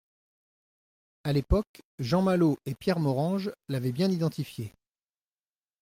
À 1.23 1.31
l’époque, 1.31 1.83
Jean 1.99 2.23
Mallot 2.23 2.57
et 2.65 2.73
Pierre 2.73 2.99
Morange 2.99 3.51
l’avaient 3.69 3.91
bien 3.91 4.09
identifié. 4.09 4.73